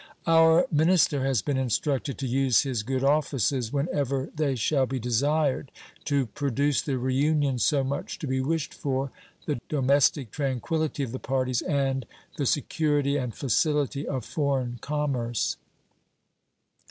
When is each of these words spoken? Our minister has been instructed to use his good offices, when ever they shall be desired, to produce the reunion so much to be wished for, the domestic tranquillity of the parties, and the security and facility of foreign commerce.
Our 0.25 0.65
minister 0.71 1.23
has 1.25 1.43
been 1.43 1.57
instructed 1.57 2.17
to 2.17 2.27
use 2.27 2.63
his 2.63 2.81
good 2.81 3.03
offices, 3.03 3.71
when 3.71 3.87
ever 3.93 4.31
they 4.35 4.55
shall 4.55 4.87
be 4.87 4.97
desired, 4.97 5.71
to 6.05 6.25
produce 6.25 6.81
the 6.81 6.97
reunion 6.97 7.59
so 7.59 7.83
much 7.83 8.17
to 8.17 8.25
be 8.27 8.41
wished 8.41 8.73
for, 8.73 9.11
the 9.45 9.61
domestic 9.69 10.31
tranquillity 10.31 11.03
of 11.03 11.11
the 11.11 11.19
parties, 11.19 11.61
and 11.61 12.07
the 12.37 12.47
security 12.47 13.15
and 13.17 13.35
facility 13.35 14.07
of 14.07 14.25
foreign 14.25 14.79
commerce. 14.81 15.57